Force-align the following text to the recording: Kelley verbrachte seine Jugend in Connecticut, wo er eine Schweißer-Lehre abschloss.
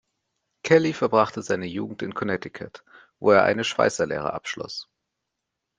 Kelley 0.63 0.93
verbrachte 0.93 1.43
seine 1.43 1.67
Jugend 1.67 2.01
in 2.01 2.15
Connecticut, 2.15 2.83
wo 3.19 3.29
er 3.33 3.43
eine 3.43 3.63
Schweißer-Lehre 3.63 4.33
abschloss. 4.33 4.89